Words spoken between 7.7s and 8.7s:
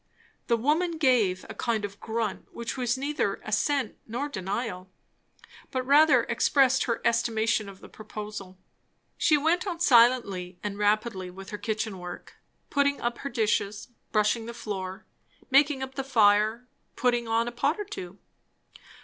the proposal.